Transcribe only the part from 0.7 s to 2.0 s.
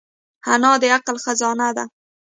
د عقل خزانه ده